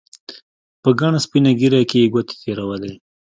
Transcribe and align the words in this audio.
په 0.81 0.89
گڼه 0.99 1.19
سپينه 1.25 1.51
ږيره 1.59 1.81
کښې 1.89 1.99
يې 2.03 2.11
گوتې 2.13 2.35
تېرولې. 2.43 2.93